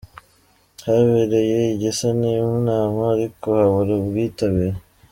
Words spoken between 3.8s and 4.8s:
ubwitabire.